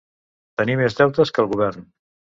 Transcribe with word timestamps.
Tenir 0.61 0.77
més 0.81 0.97
deutes 1.01 1.35
que 1.37 1.45
el 1.45 1.51
govern. 1.55 1.89